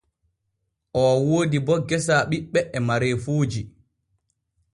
[1.01, 3.61] Oo woodi bo gesa ɓiɓɓe e mareefuuji.